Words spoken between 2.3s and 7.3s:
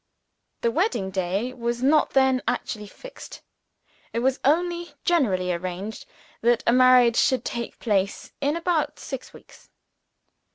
actually fixed. It was only generally arranged that the marriage